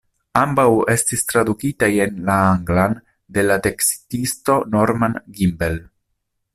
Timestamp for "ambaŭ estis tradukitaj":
0.43-1.89